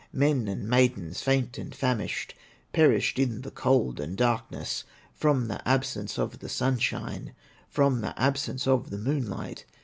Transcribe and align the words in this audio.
Men 0.13 0.47
and 0.47 0.67
maidens, 0.67 1.21
faint 1.21 1.59
and 1.59 1.75
famished, 1.75 2.33
Perished 2.73 3.19
in 3.19 3.41
the 3.41 3.51
cold 3.51 3.99
and 3.99 4.17
darkness, 4.17 4.83
From 5.13 5.47
the 5.47 5.61
absence 5.69 6.17
of 6.17 6.39
the 6.39 6.49
sunshine, 6.49 7.35
From 7.69 8.01
the 8.01 8.19
absence 8.19 8.65
of 8.67 8.89
the 8.89 8.97
moonlight. 8.97 9.63